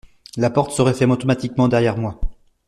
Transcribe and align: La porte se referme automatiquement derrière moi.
La 0.35 0.49
porte 0.49 0.71
se 0.71 0.81
referme 0.81 1.11
automatiquement 1.11 1.67
derrière 1.67 1.95
moi. 1.95 2.19